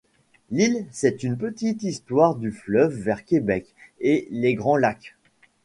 [0.49, 3.67] L'Île, c'est une petite histoire du fleuve vers Québec
[3.99, 5.15] et les Grands Lacs.